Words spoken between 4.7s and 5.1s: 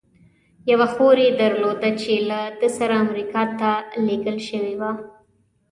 وه.